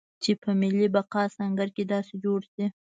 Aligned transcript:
چې 0.23 0.31
په 0.41 0.49
ملي 0.61 0.87
بقا 0.95 1.23
سنګر 1.37 1.69
کې 1.75 1.83
داسې 1.93 2.13
جوړ 2.23 2.39
شي. 2.53 2.65